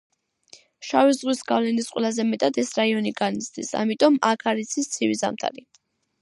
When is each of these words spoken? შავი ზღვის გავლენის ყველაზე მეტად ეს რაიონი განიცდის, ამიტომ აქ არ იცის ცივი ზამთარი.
შავი 0.91 1.11
ზღვის 1.17 1.43
გავლენის 1.51 1.89
ყველაზე 1.97 2.25
მეტად 2.29 2.57
ეს 2.63 2.73
რაიონი 2.79 3.13
განიცდის, 3.21 3.71
ამიტომ 3.83 4.19
აქ 4.31 4.47
არ 4.55 4.63
იცის 4.65 4.91
ცივი 4.97 5.21
ზამთარი. 5.23 5.67